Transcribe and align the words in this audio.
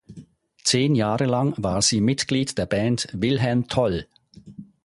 Zehn 0.63 0.95
Jahre 0.95 1.27
lang 1.27 1.53
war 1.57 1.83
sie 1.83 2.01
Mitglied 2.01 2.57
der 2.57 2.65
Band 2.65 3.09
"Wilhelm 3.13 3.67
Toll". 3.67 4.07